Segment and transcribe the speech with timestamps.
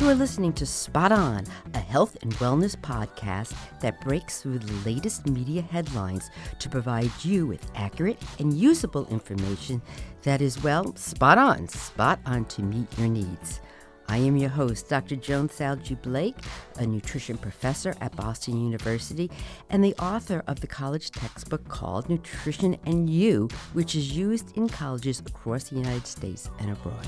[0.00, 4.90] You are listening to Spot On, a health and wellness podcast that breaks through the
[4.90, 9.82] latest media headlines to provide you with accurate and usable information
[10.22, 13.60] that is, well, spot on, spot on to meet your needs.
[14.08, 15.16] I am your host, Dr.
[15.16, 16.36] Joan Salge Blake,
[16.78, 19.30] a nutrition professor at Boston University
[19.68, 24.66] and the author of the college textbook called Nutrition and You, which is used in
[24.66, 27.06] colleges across the United States and abroad.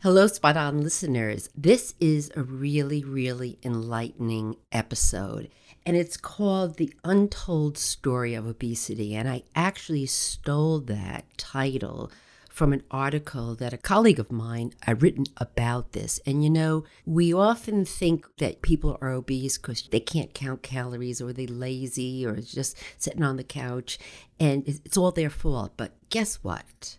[0.00, 1.50] Hello, Spot On listeners.
[1.56, 5.48] This is a really, really enlightening episode,
[5.84, 9.16] and it's called The Untold Story of Obesity.
[9.16, 12.12] And I actually stole that title
[12.48, 16.20] from an article that a colleague of mine had written about this.
[16.24, 21.20] And you know, we often think that people are obese because they can't count calories
[21.20, 23.98] or they're lazy or just sitting on the couch,
[24.38, 25.72] and it's all their fault.
[25.76, 26.98] But guess what?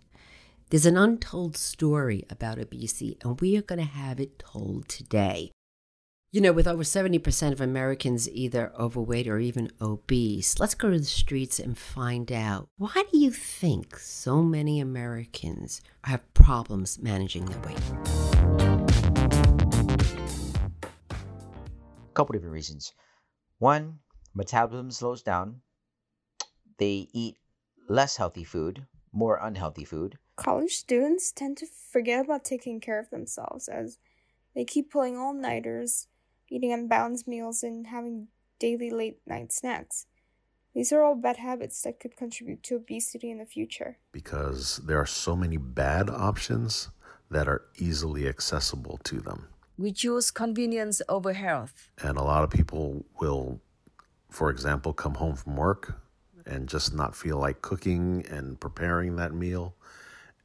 [0.69, 5.51] There's an untold story about obesity, and we are going to have it told today.
[6.31, 10.99] You know, with over 70% of Americans either overweight or even obese, let's go to
[10.99, 17.45] the streets and find out why do you think so many Americans have problems managing
[17.45, 17.81] their weight?
[22.03, 22.93] A couple different reasons.
[23.57, 23.97] One,
[24.35, 25.61] metabolism slows down.
[26.77, 27.37] They eat
[27.87, 33.09] less healthy food, more unhealthy food college students tend to forget about taking care of
[33.09, 33.97] themselves as
[34.55, 36.07] they keep pulling all nighters,
[36.49, 40.05] eating unbalanced meals, and having daily late night snacks.
[40.73, 43.97] These are all bad habits that could contribute to obesity in the future.
[44.13, 46.89] Because there are so many bad options
[47.29, 49.49] that are easily accessible to them.
[49.77, 51.91] We choose convenience over health.
[52.01, 53.59] And a lot of people will,
[54.29, 55.99] for example, come home from work
[56.49, 59.75] and just not feel like cooking and preparing that meal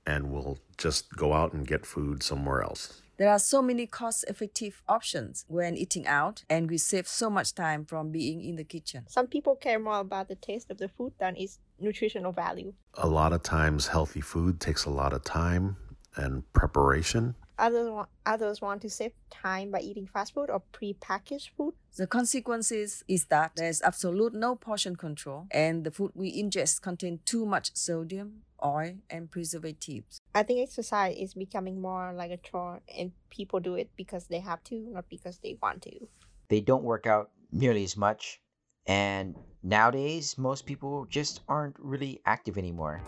[0.07, 3.01] and we'll just go out and get food somewhere else.
[3.17, 7.55] There are so many cost effective options when eating out, and we save so much
[7.55, 9.05] time from being in the kitchen.
[9.07, 12.75] Some people care more about the taste of the food than its nutritional value.
[12.95, 15.77] A lot of times, healthy food takes a lot of time
[16.17, 17.37] and preparation.
[17.59, 21.75] Others want, others want to save time by eating fast food or pre-packaged food.
[21.97, 27.21] The consequences is that there's absolute no portion control and the food we ingest contain
[27.25, 30.21] too much sodium, oil, and preservatives.
[30.35, 34.41] I think exercise is becoming more like a chore and people do it because they
[34.41, 36.09] have to, not because they want to.
[36.49, 38.41] They don't work out nearly as much
[38.87, 43.01] and nowadays most people just aren't really active anymore.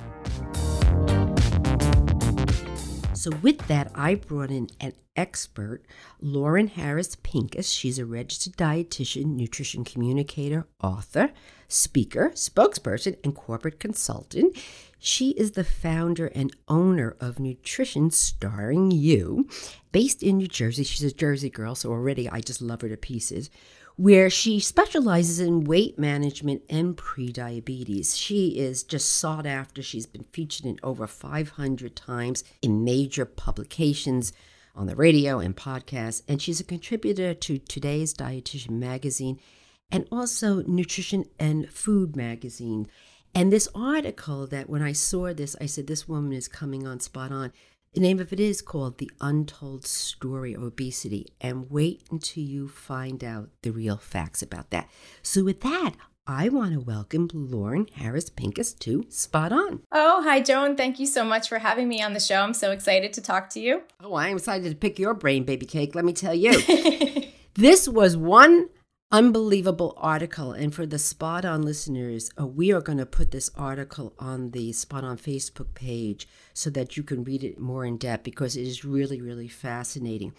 [3.26, 5.82] So, with that, I brought in an expert,
[6.20, 7.70] Lauren Harris Pincus.
[7.70, 11.32] She's a registered dietitian, nutrition communicator, author,
[11.68, 14.56] speaker, spokesperson, and corporate consultant.
[14.98, 19.48] She is the founder and owner of Nutrition Starring You,
[19.92, 20.84] based in New Jersey.
[20.84, 23.50] She's a Jersey girl, so already I just love her to pieces
[23.96, 28.16] where she specializes in weight management and prediabetes.
[28.16, 29.82] She is just sought after.
[29.82, 34.34] She's been featured in over 500 times in major publications
[34.74, 39.40] on the radio and podcasts, and she's a contributor to Today's Dietitian magazine
[39.90, 42.88] and also Nutrition and Food magazine.
[43.34, 47.00] And this article that when I saw this, I said, This woman is coming on
[47.00, 47.52] spot on.
[47.92, 51.26] The name of it is called The Untold Story of Obesity.
[51.40, 54.90] And wait until you find out the real facts about that.
[55.22, 55.94] So, with that,
[56.26, 59.82] I want to welcome Lauren Harris Pincus to Spot On.
[59.92, 60.76] Oh, hi, Joan.
[60.76, 62.40] Thank you so much for having me on the show.
[62.40, 63.82] I'm so excited to talk to you.
[64.02, 65.94] Oh, I am excited to pick your brain, baby cake.
[65.94, 66.60] Let me tell you.
[67.54, 68.68] this was one
[69.12, 70.52] unbelievable article.
[70.52, 74.50] And for the Spot On listeners, uh, we are going to put this article on
[74.50, 78.56] the Spot On Facebook page so that you can read it more in depth because
[78.56, 80.34] it is really, really fascinating.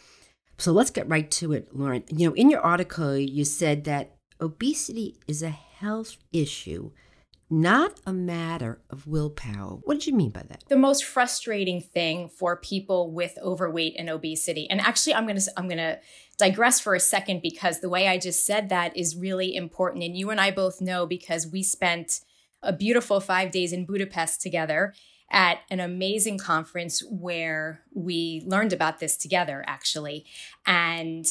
[0.57, 2.03] So let's get right to it, Lauren.
[2.09, 6.91] You know, in your article, you said that obesity is a health issue
[7.49, 9.79] not a matter of willpower.
[9.83, 10.63] What did you mean by that?
[10.67, 14.69] The most frustrating thing for people with overweight and obesity.
[14.69, 15.99] And actually I'm going to I'm going to
[16.37, 20.17] digress for a second because the way I just said that is really important and
[20.17, 22.19] you and I both know because we spent
[22.61, 24.93] a beautiful 5 days in Budapest together
[25.31, 30.25] at an amazing conference where we learned about this together actually
[30.65, 31.25] and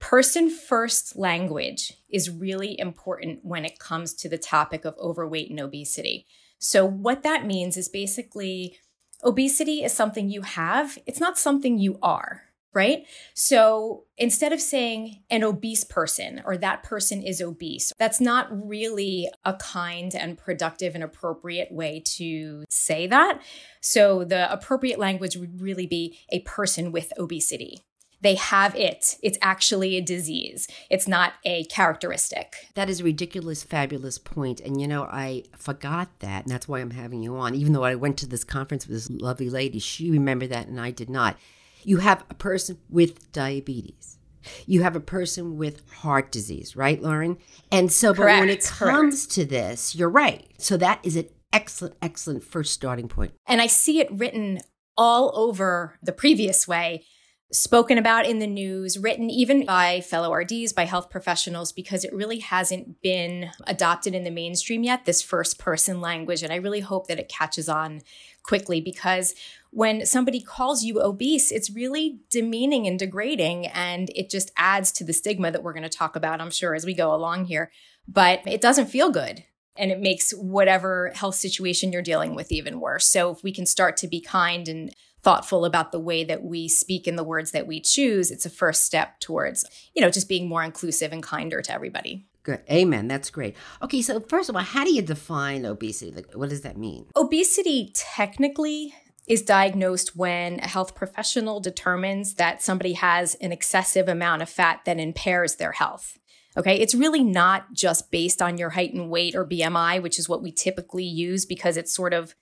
[0.00, 5.60] person first language is really important when it comes to the topic of overweight and
[5.60, 6.26] obesity.
[6.58, 8.78] So, what that means is basically
[9.22, 12.42] obesity is something you have, it's not something you are.
[12.74, 13.06] right?
[13.34, 19.30] So instead of saying an obese person or that person is obese, that's not really
[19.44, 23.40] a kind and productive and appropriate way to say that.
[23.80, 27.78] So the appropriate language would really be a person with obesity.
[28.24, 29.16] They have it.
[29.22, 30.66] It's actually a disease.
[30.88, 32.56] It's not a characteristic.
[32.74, 34.60] That is a ridiculous, fabulous point.
[34.60, 36.44] And you know, I forgot that.
[36.44, 37.54] And that's why I'm having you on.
[37.54, 40.80] Even though I went to this conference with this lovely lady, she remembered that and
[40.80, 41.36] I did not.
[41.82, 44.16] You have a person with diabetes.
[44.64, 47.36] You have a person with heart disease, right, Lauren?
[47.70, 49.34] And so, but when it comes Correct.
[49.34, 50.50] to this, you're right.
[50.56, 53.34] So that is an excellent, excellent first starting point.
[53.46, 54.60] And I see it written
[54.96, 57.04] all over the previous way
[57.52, 62.12] spoken about in the news, written even by fellow RDs, by health professionals, because it
[62.12, 66.42] really hasn't been adopted in the mainstream yet, this first person language.
[66.42, 68.02] And I really hope that it catches on
[68.42, 69.34] quickly because
[69.70, 73.66] when somebody calls you obese, it's really demeaning and degrading.
[73.68, 76.74] And it just adds to the stigma that we're going to talk about, I'm sure,
[76.74, 77.70] as we go along here.
[78.06, 79.44] But it doesn't feel good.
[79.76, 83.06] And it makes whatever health situation you're dealing with even worse.
[83.06, 86.68] So if we can start to be kind and thoughtful about the way that we
[86.68, 90.28] speak and the words that we choose, it's a first step towards, you know, just
[90.28, 92.26] being more inclusive and kinder to everybody.
[92.44, 92.60] Good.
[92.70, 93.08] Amen.
[93.08, 93.56] That's great.
[93.82, 96.12] Okay, so first of all, how do you define obesity?
[96.12, 97.06] Like, what does that mean?
[97.16, 98.94] Obesity technically
[99.26, 104.80] is diagnosed when a health professional determines that somebody has an excessive amount of fat
[104.84, 106.18] that impairs their health.
[106.56, 110.28] Okay, it's really not just based on your height and weight or BMI, which is
[110.28, 112.34] what we typically use because it's sort of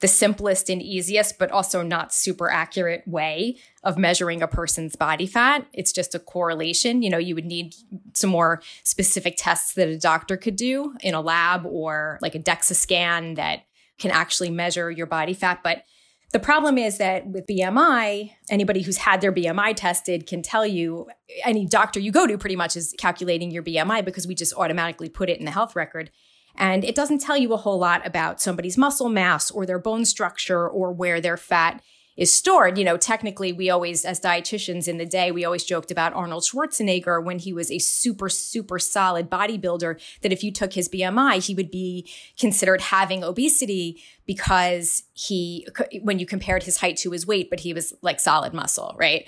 [0.00, 5.26] the simplest and easiest, but also not super accurate way of measuring a person's body
[5.26, 5.66] fat.
[5.72, 7.02] It's just a correlation.
[7.02, 7.74] You know, you would need
[8.14, 12.38] some more specific tests that a doctor could do in a lab or like a
[12.40, 13.66] DEXA scan that
[13.98, 15.60] can actually measure your body fat.
[15.62, 15.84] But
[16.32, 21.08] the problem is that with BMI, anybody who's had their BMI tested can tell you,
[21.44, 25.08] any doctor you go to pretty much is calculating your BMI because we just automatically
[25.08, 26.10] put it in the health record.
[26.56, 30.04] And it doesn't tell you a whole lot about somebody's muscle mass or their bone
[30.04, 31.82] structure or where their fat
[32.20, 32.76] is stored.
[32.76, 36.44] You know, technically, we always, as dietitians in the day, we always joked about Arnold
[36.44, 41.44] Schwarzenegger when he was a super, super solid bodybuilder, that if you took his BMI,
[41.44, 42.06] he would be
[42.38, 45.66] considered having obesity because he,
[46.02, 49.26] when you compared his height to his weight, but he was like solid muscle, right?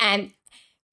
[0.00, 0.32] And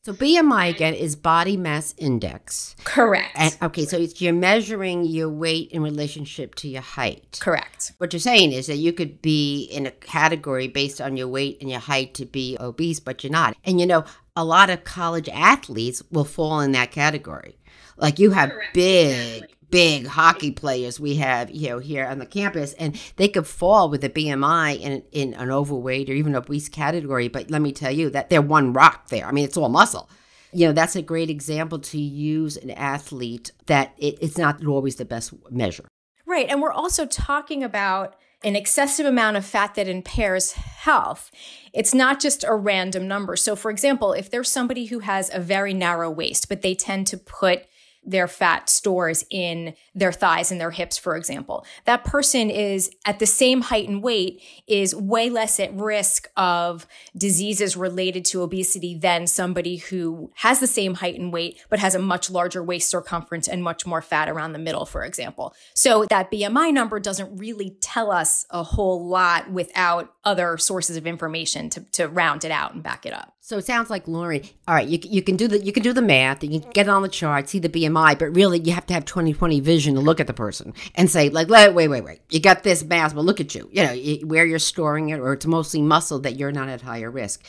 [0.04, 2.76] so BMI again is body mass index.
[2.86, 3.32] Correct.
[3.36, 7.40] And, okay, so you're measuring your weight in relationship to your height.
[7.42, 7.92] Correct.
[7.98, 11.58] What you're saying is that you could be in a category based on your weight
[11.60, 13.58] and your height to be obese, but you're not.
[13.66, 14.06] And you know,
[14.36, 17.58] a lot of college athletes will fall in that category.
[17.98, 18.74] Like you have Correct.
[18.74, 23.48] big big hockey players we have, you know, here on the campus, and they could
[23.48, 27.28] fall with a BMI in in an overweight or even obese category.
[27.28, 29.26] But let me tell you that they're one rock there.
[29.26, 30.10] I mean, it's all muscle.
[30.52, 34.96] You know, that's a great example to use an athlete that it, it's not always
[34.96, 35.86] the best measure.
[36.26, 36.48] Right.
[36.50, 41.30] And we're also talking about an excessive amount of fat that impairs health.
[41.74, 43.36] It's not just a random number.
[43.36, 47.08] So, for example, if there's somebody who has a very narrow waist, but they tend
[47.08, 47.66] to put
[48.10, 51.66] their fat stores in their thighs and their hips, for example.
[51.86, 56.88] That person is at the same height and weight is way less at risk of
[57.16, 61.94] diseases related to obesity than somebody who has the same height and weight, but has
[61.94, 65.54] a much larger waist circumference and much more fat around the middle, for example.
[65.76, 71.06] So that BMI number doesn't really tell us a whole lot without other sources of
[71.06, 73.36] information to, to round it out and back it up.
[73.42, 74.44] So it sounds like Lauren.
[74.68, 76.44] All right, you, you can do the you can do the math.
[76.44, 78.86] And you can get it on the chart, see the BMI, but really you have
[78.88, 81.90] to have twenty twenty vision to look at the person and say like, wait, wait,
[81.90, 83.70] wait, you got this mass, but look at you.
[83.72, 87.12] You know where you're storing it, or it's mostly muscle that you're not at higher
[87.12, 87.44] risk.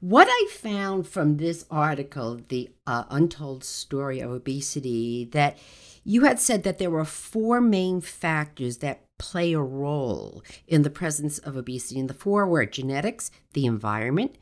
[0.00, 5.58] What I found from this article, the uh, untold story of obesity, that
[6.04, 10.88] you had said that there were four main factors that play a role in the
[10.88, 14.36] presence of obesity, and the four were genetics, the environment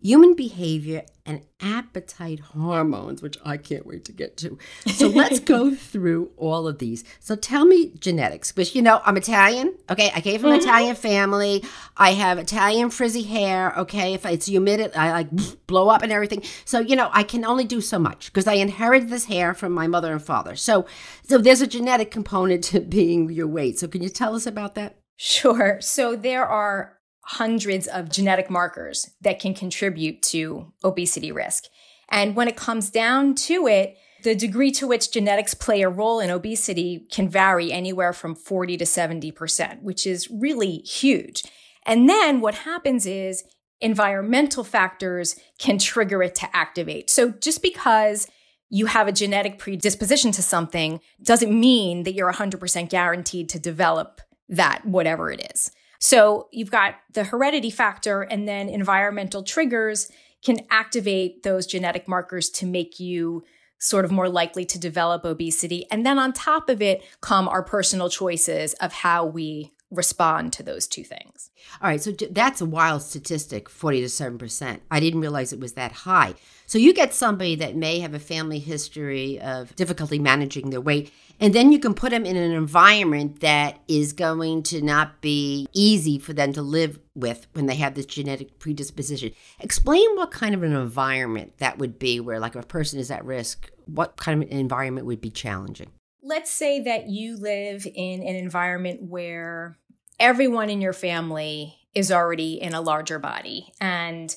[0.00, 4.58] human behavior and appetite hormones, which I can't wait to get to.
[4.94, 7.02] So let's go through all of these.
[7.18, 9.74] So tell me genetics, which you know, I'm Italian.
[9.90, 10.12] Okay.
[10.14, 10.68] I came from an mm-hmm.
[10.68, 11.64] Italian family.
[11.96, 13.76] I have Italian frizzy hair.
[13.76, 14.14] Okay.
[14.14, 16.42] If it's humid, I like blow up and everything.
[16.64, 19.72] So, you know, I can only do so much because I inherited this hair from
[19.72, 20.54] my mother and father.
[20.54, 20.86] So,
[21.24, 23.78] so there's a genetic component to being your weight.
[23.78, 24.96] So can you tell us about that?
[25.16, 25.80] Sure.
[25.80, 26.95] So there are
[27.26, 31.64] hundreds of genetic markers that can contribute to obesity risk.
[32.08, 36.20] And when it comes down to it, the degree to which genetics play a role
[36.20, 41.42] in obesity can vary anywhere from 40 to 70%, which is really huge.
[41.84, 43.44] And then what happens is
[43.80, 47.10] environmental factors can trigger it to activate.
[47.10, 48.28] So just because
[48.68, 54.20] you have a genetic predisposition to something doesn't mean that you're 100% guaranteed to develop
[54.48, 55.70] that, whatever it is.
[55.98, 60.10] So you've got the heredity factor, and then environmental triggers
[60.44, 63.44] can activate those genetic markers to make you
[63.78, 65.86] sort of more likely to develop obesity.
[65.90, 70.62] And then on top of it come our personal choices of how we respond to
[70.62, 71.50] those two things.
[71.80, 74.80] All right, so that's a wild statistic, 40 to 7%.
[74.90, 76.34] I didn't realize it was that high.
[76.66, 81.12] So you get somebody that may have a family history of difficulty managing their weight,
[81.38, 85.68] and then you can put them in an environment that is going to not be
[85.72, 89.30] easy for them to live with when they have this genetic predisposition.
[89.60, 93.24] Explain what kind of an environment that would be where like a person is at
[93.24, 93.70] risk.
[93.84, 95.90] What kind of environment would be challenging?
[96.26, 99.76] Let's say that you live in an environment where
[100.18, 104.34] everyone in your family is already in a larger body and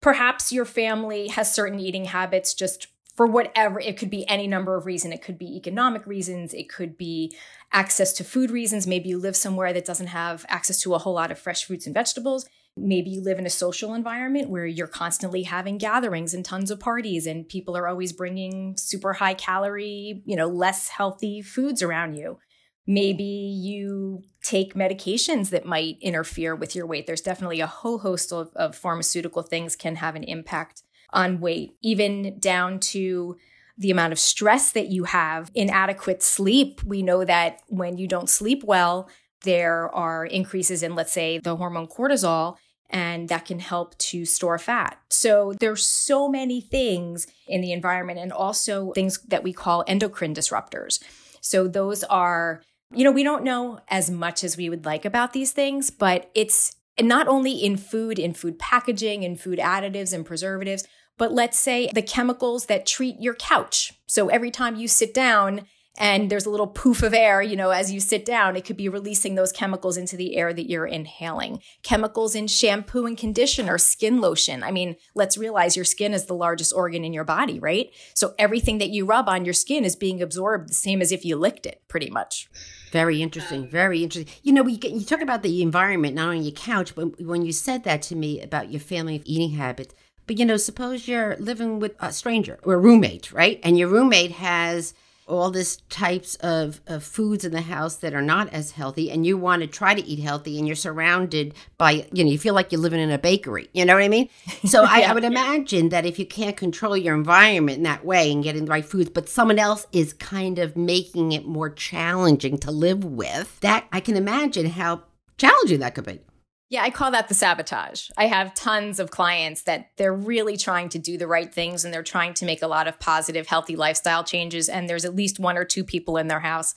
[0.00, 4.76] perhaps your family has certain eating habits just for whatever it could be any number
[4.76, 6.54] of reasons it could be economic reasons.
[6.54, 7.34] It could be
[7.72, 8.86] access to food reasons.
[8.86, 11.86] Maybe you live somewhere that doesn't have access to a whole lot of fresh fruits
[11.86, 16.44] and vegetables Maybe you live in a social environment where you're constantly having gatherings and
[16.44, 21.40] tons of parties and people are always bringing super high calorie, you know, less healthy
[21.40, 22.38] foods around you.
[22.86, 27.06] Maybe you take medications that might interfere with your weight.
[27.06, 31.76] There's definitely a whole host of, of pharmaceutical things can have an impact on weight,
[31.82, 33.36] even down to
[33.78, 36.82] the amount of stress that you have, inadequate sleep.
[36.84, 39.08] We know that when you don't sleep well,
[39.42, 42.56] there are increases in, let's say, the hormone cortisol,
[42.90, 44.98] and that can help to store fat.
[45.10, 50.34] So there's so many things in the environment and also things that we call endocrine
[50.34, 51.02] disruptors.
[51.40, 52.62] So those are,
[52.92, 56.30] you know, we don't know as much as we would like about these things, but
[56.34, 60.84] it's not only in food, in food packaging, in food additives and preservatives,
[61.18, 63.92] but let's say the chemicals that treat your couch.
[64.06, 65.66] So every time you sit down,
[65.98, 68.76] and there's a little poof of air, you know, as you sit down, it could
[68.76, 71.60] be releasing those chemicals into the air that you're inhaling.
[71.82, 74.62] Chemicals in shampoo and conditioner, skin lotion.
[74.62, 77.90] I mean, let's realize your skin is the largest organ in your body, right?
[78.14, 81.24] So everything that you rub on your skin is being absorbed the same as if
[81.24, 82.48] you licked it, pretty much.
[82.92, 83.68] Very interesting.
[83.68, 84.32] Very interesting.
[84.42, 87.52] You know, you, you talk about the environment, not on your couch, but when you
[87.52, 89.94] said that to me about your family eating habits,
[90.26, 93.60] but you know, suppose you're living with a stranger or a roommate, right?
[93.62, 94.94] And your roommate has
[95.26, 99.26] all this types of, of foods in the house that are not as healthy and
[99.26, 102.54] you want to try to eat healthy and you're surrounded by you know you feel
[102.54, 104.28] like you're living in a bakery you know what i mean
[104.64, 104.88] so yeah.
[104.92, 108.44] I, I, would imagine that if you can't control your environment in that way and
[108.44, 112.70] getting the right foods but someone else is kind of making it more challenging to
[112.70, 115.02] live with that i can imagine how
[115.38, 116.20] challenging that could be
[116.68, 118.10] yeah, I call that the sabotage.
[118.16, 121.94] I have tons of clients that they're really trying to do the right things and
[121.94, 124.68] they're trying to make a lot of positive, healthy lifestyle changes.
[124.68, 126.74] And there's at least one or two people in their house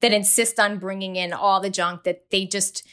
[0.00, 2.86] that insist on bringing in all the junk that they just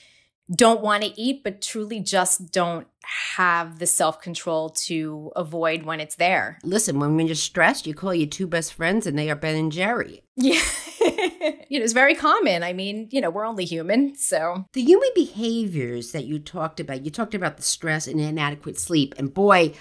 [0.53, 2.87] don't want to eat, but truly just don't
[3.35, 6.59] have the self control to avoid when it's there.
[6.63, 9.71] Listen, when you're stressed, you call your two best friends and they are Ben and
[9.71, 10.23] Jerry.
[10.35, 10.61] Yeah.
[11.69, 12.63] you know, it's very common.
[12.63, 14.15] I mean, you know, we're only human.
[14.15, 18.79] So the human behaviors that you talked about, you talked about the stress and inadequate
[18.79, 19.15] sleep.
[19.17, 19.73] And boy,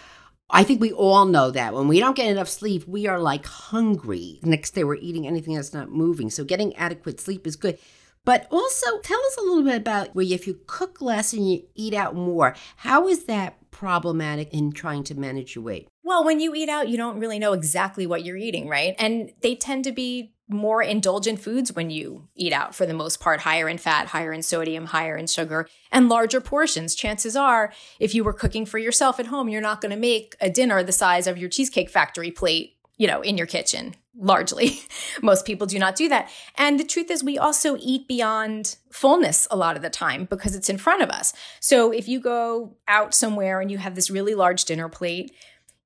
[0.49, 3.45] I think we all know that when we don't get enough sleep, we are like
[3.47, 4.39] hungry.
[4.43, 6.31] next day, we're eating anything that's not moving.
[6.31, 7.79] So, getting adequate sleep is good.
[8.27, 11.63] But also, tell us a little bit about where if you cook less and you
[11.77, 15.87] eat out more, how is that problematic in trying to manage your weight?
[16.03, 18.97] Well, when you eat out, you don't really know exactly what you're eating, right?
[18.99, 23.21] And they tend to be more indulgent foods when you eat out for the most
[23.21, 26.97] part, higher in fat, higher in sodium, higher in sugar, and larger portions.
[26.97, 30.35] Chances are, if you were cooking for yourself at home, you're not going to make
[30.41, 34.81] a dinner the size of your Cheesecake Factory plate, you know, in your kitchen largely.
[35.23, 36.31] Most people do not do that.
[36.57, 40.55] And the truth is, we also eat beyond fullness a lot of the time because
[40.55, 41.33] it's in front of us.
[41.61, 45.33] So if you go out somewhere and you have this really large dinner plate,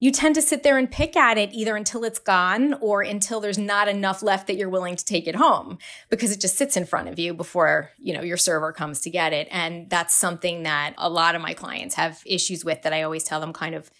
[0.02, 3.38] you tend to sit there and pick at it either until it's gone or until
[3.38, 5.76] there's not enough left that you're willing to take it home
[6.08, 9.10] because it just sits in front of you before, you know, your server comes to
[9.10, 9.46] get it.
[9.50, 13.24] And that's something that a lot of my clients have issues with that I always
[13.24, 13.90] tell them kind of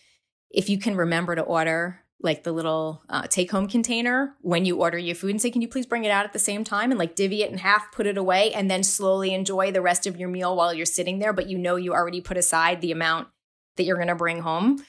[0.50, 4.76] if you can remember to order like the little uh, take home container when you
[4.76, 6.90] order your food and say, Can you please bring it out at the same time?
[6.90, 10.06] And like divvy it in half, put it away, and then slowly enjoy the rest
[10.06, 11.32] of your meal while you're sitting there.
[11.32, 13.28] But you know you already put aside the amount
[13.76, 14.84] that you're going to bring home.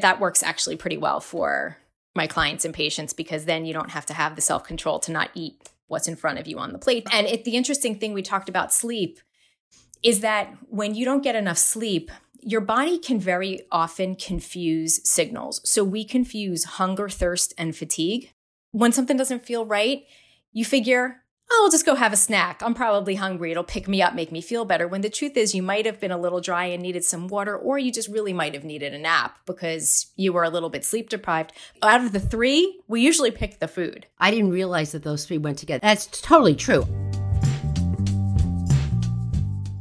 [0.00, 1.78] That works actually pretty well for
[2.14, 5.12] my clients and patients because then you don't have to have the self control to
[5.12, 7.06] not eat what's in front of you on the plate.
[7.12, 9.18] And it, the interesting thing we talked about sleep
[10.02, 12.10] is that when you don't get enough sleep,
[12.44, 15.60] your body can very often confuse signals.
[15.64, 18.30] So we confuse hunger, thirst, and fatigue.
[18.70, 20.04] When something doesn't feel right,
[20.52, 22.60] you figure, oh, I'll just go have a snack.
[22.62, 23.50] I'm probably hungry.
[23.50, 24.86] It'll pick me up, make me feel better.
[24.86, 27.56] When the truth is, you might have been a little dry and needed some water,
[27.56, 30.84] or you just really might have needed a nap because you were a little bit
[30.84, 31.52] sleep deprived.
[31.82, 34.06] Out of the three, we usually pick the food.
[34.18, 35.80] I didn't realize that those three went together.
[35.82, 36.86] That's totally true.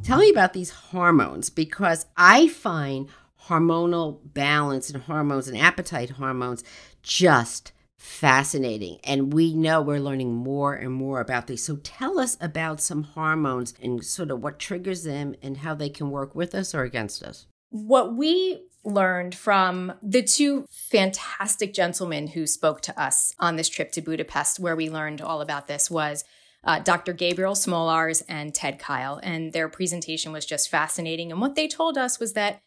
[0.03, 3.07] Tell me about these hormones because I find
[3.47, 6.61] hormonal balance and hormones and appetite hormones
[7.01, 8.99] just fascinating.
[9.05, 11.63] And we know we're learning more and more about these.
[11.63, 15.89] So tell us about some hormones and sort of what triggers them and how they
[15.89, 17.47] can work with us or against us.
[17.69, 23.93] What we learned from the two fantastic gentlemen who spoke to us on this trip
[23.93, 26.25] to Budapest, where we learned all about this, was
[26.63, 27.13] uh, Dr.
[27.13, 29.19] Gabriel Smolars and Ted Kyle.
[29.21, 31.31] And their presentation was just fascinating.
[31.31, 32.61] And what they told us was that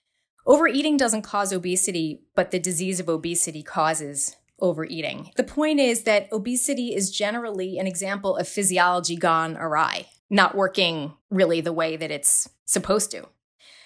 [0.46, 5.32] overeating doesn't cause obesity, but the disease of obesity causes overeating.
[5.36, 11.14] The point is that obesity is generally an example of physiology gone awry, not working
[11.30, 13.28] really the way that it's supposed to.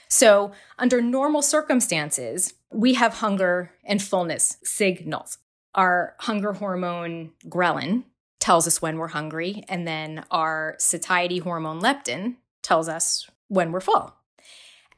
[0.09, 5.39] So, under normal circumstances, we have hunger and fullness signals.
[5.75, 8.05] Our hunger hormone ghrelin
[8.41, 13.81] tells us when we're hungry, and then our satiety hormone leptin tells us when we're
[13.81, 14.15] full.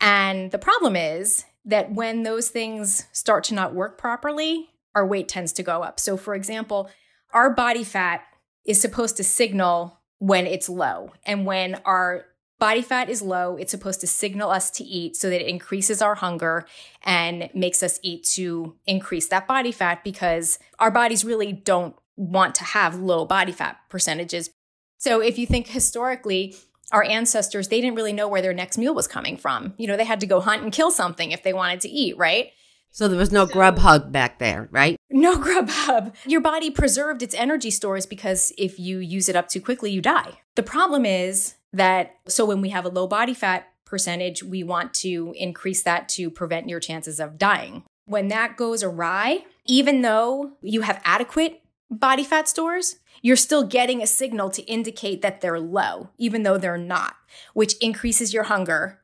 [0.00, 5.28] And the problem is that when those things start to not work properly, our weight
[5.28, 6.00] tends to go up.
[6.00, 6.90] So, for example,
[7.32, 8.22] our body fat
[8.64, 11.12] is supposed to signal when it's low.
[11.24, 12.26] And when our
[12.58, 16.00] body fat is low, it's supposed to signal us to eat so that it increases
[16.00, 16.64] our hunger
[17.02, 22.54] and makes us eat to increase that body fat because our bodies really don't want
[22.56, 24.50] to have low body fat percentages.
[24.98, 26.54] So, if you think historically,
[26.92, 29.74] our ancestors, they didn't really know where their next meal was coming from.
[29.78, 32.16] You know, they had to go hunt and kill something if they wanted to eat,
[32.16, 32.50] right?
[32.90, 34.96] So there was no grub Grubhub back there, right?
[35.10, 36.14] No Grubhub.
[36.26, 40.02] Your body preserved its energy stores because if you use it up too quickly, you
[40.02, 40.40] die.
[40.56, 44.92] The problem is that, so when we have a low body fat percentage, we want
[44.94, 47.82] to increase that to prevent your chances of dying.
[48.04, 51.61] When that goes awry, even though you have adequate
[51.92, 56.58] body fat stores, you're still getting a signal to indicate that they're low, even though
[56.58, 57.14] they're not,
[57.54, 59.02] which increases your hunger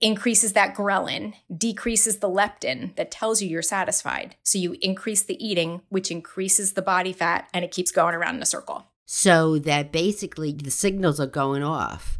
[0.00, 4.36] increases that ghrelin, decreases the leptin that tells you you're satisfied.
[4.42, 8.36] So you increase the eating, which increases the body fat, and it keeps going around
[8.36, 8.86] in a circle.
[9.06, 12.18] So that basically the signals are going off.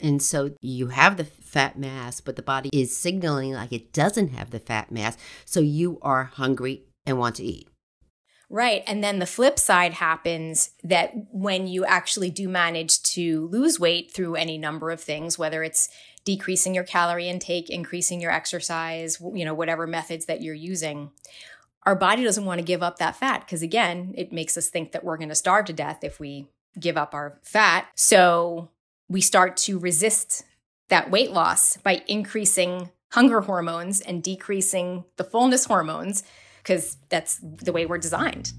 [0.00, 4.28] And so you have the fat mass, but the body is signaling like it doesn't
[4.28, 5.16] have the fat mass.
[5.44, 7.68] So you are hungry and want to eat.
[8.52, 8.82] Right.
[8.86, 14.12] And then the flip side happens that when you actually do manage to lose weight
[14.12, 15.88] through any number of things, whether it's
[16.26, 21.10] decreasing your calorie intake, increasing your exercise, you know, whatever methods that you're using.
[21.84, 24.92] Our body doesn't want to give up that fat because, again, it makes us think
[24.92, 26.46] that we're going to starve to death if we
[26.78, 27.88] give up our fat.
[27.96, 28.68] So
[29.08, 30.44] we start to resist
[30.90, 36.22] that weight loss by increasing hunger hormones and decreasing the fullness hormones
[36.62, 38.52] because that's the way we're designed.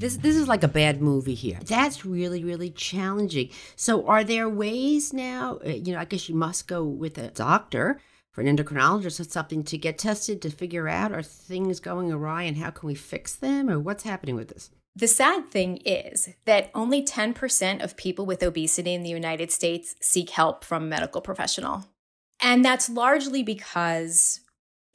[0.00, 1.58] this this is like a bad movie here.
[1.66, 3.50] That's really really challenging.
[3.76, 5.58] So are there ways now?
[5.64, 8.00] Uh, you know, I guess you must go with a doctor
[8.32, 12.44] for an endocrinologist or something to get tested to figure out are things going awry
[12.44, 14.70] and how can we fix them or what's happening with this.
[14.96, 19.94] The sad thing is that only 10% of people with obesity in the United States
[20.02, 21.86] seek help from a medical professional.
[22.42, 24.40] And that's largely because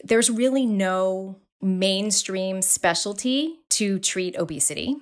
[0.03, 4.97] there's really no mainstream specialty to treat obesity.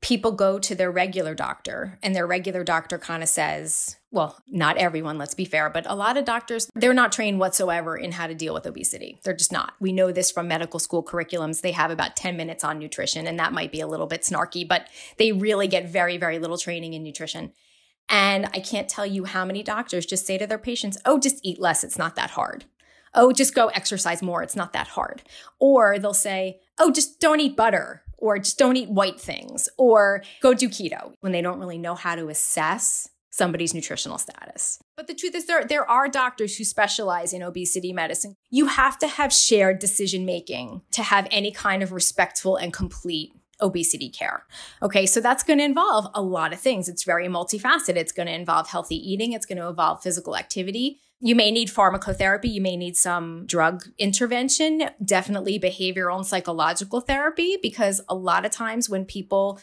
[0.00, 4.78] People go to their regular doctor, and their regular doctor kind of says, well, not
[4.78, 8.26] everyone, let's be fair, but a lot of doctors, they're not trained whatsoever in how
[8.26, 9.20] to deal with obesity.
[9.22, 9.74] They're just not.
[9.80, 11.60] We know this from medical school curriculums.
[11.60, 14.66] They have about 10 minutes on nutrition, and that might be a little bit snarky,
[14.66, 17.52] but they really get very, very little training in nutrition.
[18.08, 21.40] And I can't tell you how many doctors just say to their patients, oh, just
[21.42, 21.84] eat less.
[21.84, 22.64] It's not that hard
[23.14, 24.42] oh, just go exercise more.
[24.42, 25.22] It's not that hard.
[25.58, 30.22] Or they'll say, oh, just don't eat butter or just don't eat white things or
[30.40, 34.78] go do keto when they don't really know how to assess somebody's nutritional status.
[34.96, 38.34] But the truth is there there are doctors who specialize in obesity medicine.
[38.50, 43.32] You have to have shared decision making to have any kind of respectful and complete
[43.60, 44.44] obesity care.
[44.82, 46.88] Okay, so that's going to involve a lot of things.
[46.88, 47.96] It's very multifaceted.
[47.96, 51.00] It's going to involve healthy eating, it's going to involve physical activity.
[51.20, 57.58] You may need pharmacotherapy, you may need some drug intervention, definitely behavioral and psychological therapy,
[57.60, 59.58] because a lot of times when people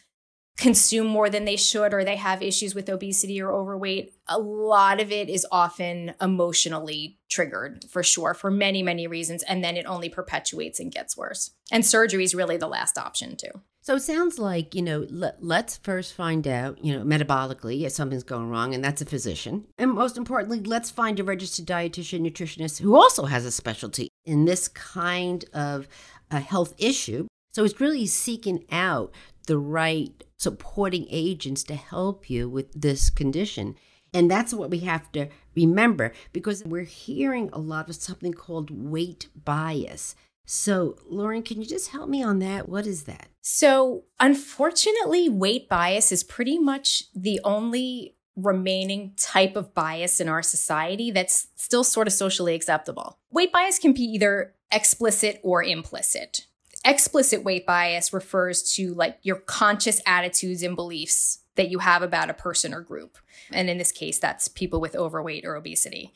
[0.57, 5.01] consume more than they should or they have issues with obesity or overweight, a lot
[5.01, 9.43] of it is often emotionally triggered for sure for many, many reasons.
[9.43, 11.51] And then it only perpetuates and gets worse.
[11.71, 13.61] And surgery is really the last option, too.
[13.81, 17.91] So it sounds like, you know, let, let's first find out, you know, metabolically if
[17.91, 19.65] something's going wrong, and that's a physician.
[19.77, 24.45] And most importantly, let's find a registered dietitian, nutritionist who also has a specialty in
[24.45, 25.87] this kind of
[26.31, 27.27] a health issue.
[27.53, 29.13] So it's really seeking out
[29.45, 33.75] the right supporting agents to help you with this condition.
[34.13, 38.69] And that's what we have to remember because we're hearing a lot of something called
[38.71, 40.15] weight bias.
[40.45, 42.69] So, Lauren, can you just help me on that?
[42.69, 43.29] What is that?
[43.41, 50.43] So, unfortunately, weight bias is pretty much the only remaining type of bias in our
[50.43, 53.17] society that's still sort of socially acceptable.
[53.31, 56.45] Weight bias can be either explicit or implicit
[56.85, 62.29] explicit weight bias refers to like your conscious attitudes and beliefs that you have about
[62.29, 63.17] a person or group.
[63.51, 66.13] And in this case, that's people with overweight or obesity.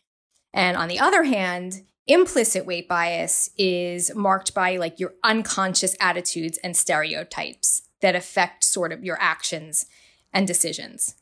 [0.54, 6.58] And on the other hand, implicit weight bias is marked by like your unconscious attitudes
[6.64, 9.86] and stereotypes that affect sort of your actions
[10.34, 11.16] and decisions.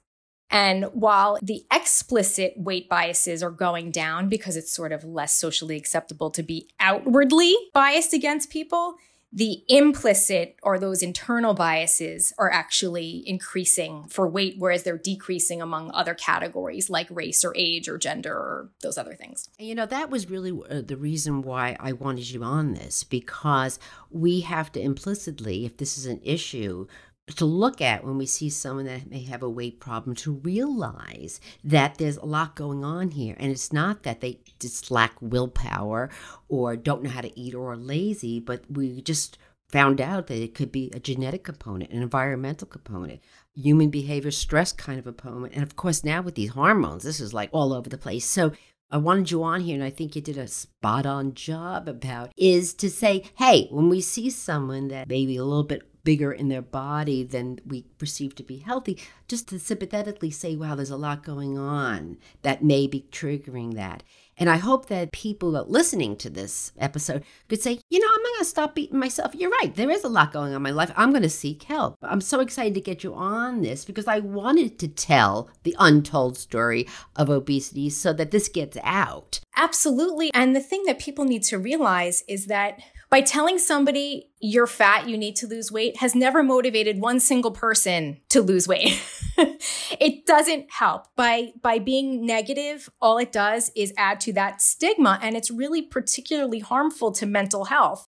[0.50, 5.76] And while the explicit weight biases are going down because it's sort of less socially
[5.76, 8.96] acceptable to be outwardly biased against people,
[9.32, 15.92] the implicit or those internal biases are actually increasing for weight, whereas they're decreasing among
[15.92, 19.50] other categories like race or age or gender or those other things.
[19.60, 23.80] You know, that was really uh, the reason why I wanted you on this because
[24.10, 26.88] we have to implicitly, if this is an issue,
[27.36, 31.42] to look at when we see someone that may have a weight problem to realize
[31.64, 33.36] that there's a lot going on here.
[33.38, 36.10] And it's not that they just lack willpower
[36.48, 39.38] or don't know how to eat or are lazy but we just
[39.70, 43.20] found out that it could be a genetic component an environmental component
[43.54, 45.54] human behavior stress kind of a component.
[45.54, 48.26] And of course now with these hormones this is like all over the place.
[48.26, 48.54] So
[48.90, 52.32] I wanted you on here, and I think you did a spot on job about
[52.38, 56.48] is to say, hey, when we see someone that maybe a little bit bigger in
[56.48, 60.96] their body than we perceive to be healthy, just to sympathetically say, wow, there's a
[60.96, 64.04] lot going on that may be triggering that.
[64.38, 68.24] And I hope that people that listening to this episode could say, you know, I'm
[68.24, 69.36] not going to stop beating myself.
[69.36, 69.76] You're right.
[69.76, 70.94] There is a lot going on in my life.
[70.96, 71.98] I'm going to seek help.
[72.02, 76.38] I'm so excited to get you on this because I wanted to tell the untold
[76.38, 79.42] story of obesity so that this gets out.
[79.58, 80.32] Absolutely.
[80.34, 85.08] And the thing that people need to realize is that by telling somebody you're fat,
[85.08, 89.02] you need to lose weight has never motivated one single person to lose weight.
[89.38, 91.06] it doesn't help.
[91.16, 95.82] By by being negative, all it does is add to that stigma and it's really
[95.82, 98.08] particularly harmful to mental health.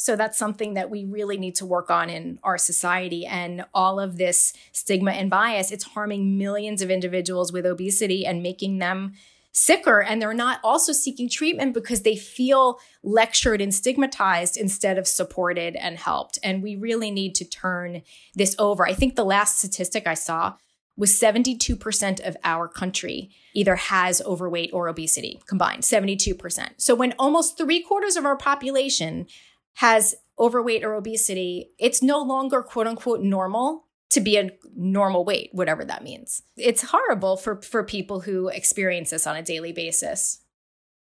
[0.00, 3.98] So that's something that we really need to work on in our society and all
[3.98, 9.14] of this stigma and bias, it's harming millions of individuals with obesity and making them
[9.58, 15.06] sicker and they're not also seeking treatment because they feel lectured and stigmatized instead of
[15.08, 16.38] supported and helped.
[16.42, 18.02] And we really need to turn
[18.34, 18.86] this over.
[18.86, 20.54] I think the last statistic I saw
[20.96, 26.70] was 72% of our country either has overweight or obesity combined, 72%.
[26.76, 29.26] So when almost three quarters of our population
[29.74, 35.50] has overweight or obesity, it's no longer quote unquote normal to be a normal weight,
[35.52, 36.42] whatever that means.
[36.56, 40.40] It's horrible for, for people who experience this on a daily basis.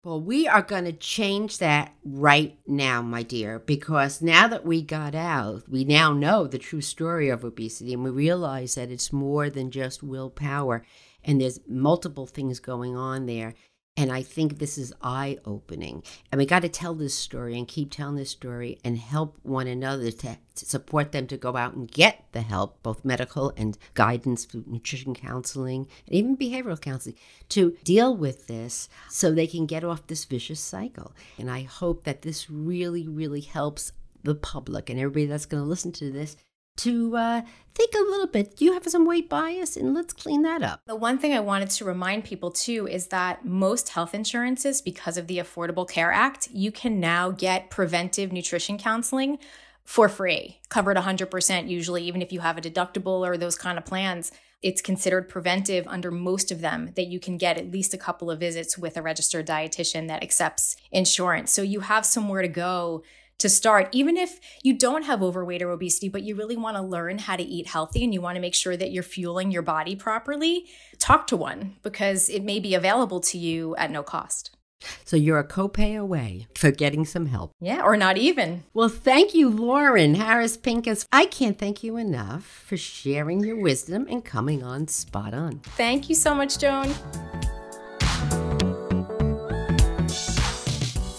[0.06, 4.80] Well, we are going to change that right now, my dear, because now that we
[4.80, 9.12] got out, we now know the true story of obesity and we realize that it's
[9.12, 10.84] more than just willpower
[11.24, 13.54] and there's multiple things going on there.
[13.96, 16.02] And I think this is eye opening.
[16.30, 19.66] And we got to tell this story and keep telling this story and help one
[19.66, 23.78] another to, to, support them to go out and get the help, both medical and
[23.94, 27.16] guidance, nutrition counseling, and even behavioral counseling,
[27.48, 31.14] to deal with this so they can get off this vicious cycle.
[31.38, 35.68] And I hope that this really, really helps the public and everybody that's going to
[35.68, 36.36] listen to this
[36.76, 37.42] to uh,
[37.74, 38.60] think a little bit.
[38.60, 39.76] You have some weight bias?
[39.76, 40.80] And let's clean that up.
[40.86, 45.16] The one thing I wanted to remind people too is that most health insurances, because
[45.16, 49.38] of the Affordable Care Act, you can now get preventive nutrition counseling
[49.84, 53.84] for free, covered 100% usually, even if you have a deductible or those kind of
[53.84, 54.32] plans.
[54.62, 58.30] It's considered preventive under most of them that you can get at least a couple
[58.30, 61.52] of visits with a registered dietitian that accepts insurance.
[61.52, 63.04] So you have somewhere to go
[63.38, 66.82] to start, even if you don't have overweight or obesity, but you really want to
[66.82, 69.62] learn how to eat healthy and you want to make sure that you're fueling your
[69.62, 70.66] body properly,
[70.98, 74.56] talk to one because it may be available to you at no cost.
[75.04, 77.52] So you're a copay away for getting some help.
[77.60, 78.64] Yeah, or not even.
[78.74, 81.06] Well, thank you, Lauren Harris Pincus.
[81.10, 85.60] I can't thank you enough for sharing your wisdom and coming on spot on.
[85.76, 86.94] Thank you so much, Joan.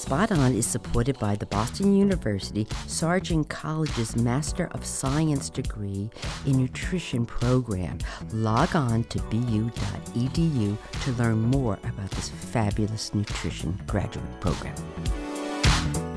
[0.08, 6.10] Spot On is supported by the Boston University Sargent College's Master of Science degree
[6.46, 7.98] in Nutrition program.
[8.32, 14.74] Log on to bu.edu to learn more about this fabulous nutrition graduate program.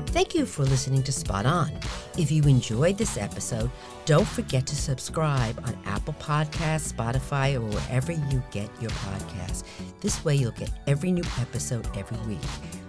[0.07, 1.69] Thank you for listening to Spot On.
[2.17, 3.69] If you enjoyed this episode,
[4.05, 9.65] don't forget to subscribe on Apple Podcasts, Spotify, or wherever you get your podcasts.
[9.99, 12.39] This way, you'll get every new episode every week.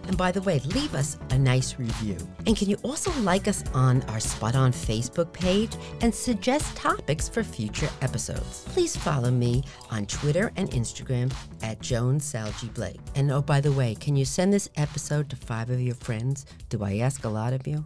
[0.07, 2.17] And by the way, leave us a nice review.
[2.47, 7.29] And can you also like us on our Spot On Facebook page and suggest topics
[7.29, 8.65] for future episodes?
[8.69, 13.01] Please follow me on Twitter and Instagram at Joan Salge Blake.
[13.15, 16.47] And oh, by the way, can you send this episode to five of your friends?
[16.69, 17.85] Do I ask a lot of you?